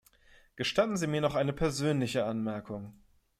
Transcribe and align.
Gestatten 0.55 0.97
Sie 0.97 1.05
mir 1.05 1.21
noch 1.21 1.35
eine 1.35 1.53
persönliche 1.53 2.25
Anmerkung. 2.25 2.95